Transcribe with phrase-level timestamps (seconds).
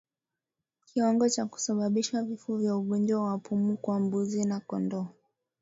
[0.85, 5.07] Kiwango cha kusababisha vifo vya ugonjwa wa pumu kwa mbuzi na kondoo